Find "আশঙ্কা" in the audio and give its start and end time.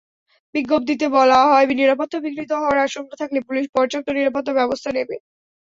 2.85-3.15